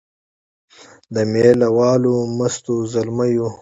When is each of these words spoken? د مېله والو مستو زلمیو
د 1.13 1.15
مېله 1.31 1.69
والو 1.77 2.13
مستو 2.37 2.75
زلمیو 2.93 3.47